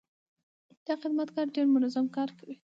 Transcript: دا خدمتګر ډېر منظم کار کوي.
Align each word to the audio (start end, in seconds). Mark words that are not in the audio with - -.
دا 0.85 0.93
خدمتګر 1.01 1.45
ډېر 1.55 1.67
منظم 1.75 2.05
کار 2.15 2.29
کوي. 2.39 2.55